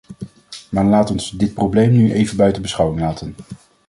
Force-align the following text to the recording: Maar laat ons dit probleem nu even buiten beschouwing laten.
Maar 0.69 0.85
laat 0.85 1.11
ons 1.11 1.31
dit 1.31 1.53
probleem 1.53 1.91
nu 1.91 2.11
even 2.13 2.37
buiten 2.37 2.61
beschouwing 2.61 2.99
laten. 3.01 3.35